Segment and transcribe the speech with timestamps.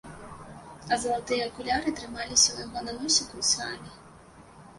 [0.95, 3.91] А залатыя акуляры трымаліся ў яго на носіку самі.